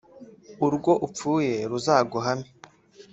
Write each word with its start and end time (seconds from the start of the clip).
“Urwo 0.65 0.91
upfuye 1.05 1.53
ruzaguhame” 1.69 2.47